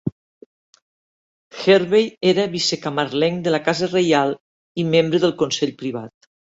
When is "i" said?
4.85-4.91